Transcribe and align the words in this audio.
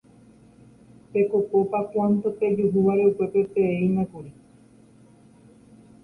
pekopopa 1.11 1.79
cuanto 1.91 2.27
pejuhúvare 2.39 3.03
upépepeínakuri 3.11 4.31